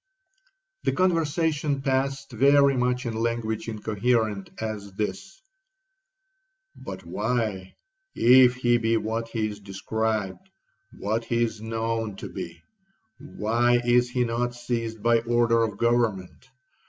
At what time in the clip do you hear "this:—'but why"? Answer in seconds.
6.73-7.75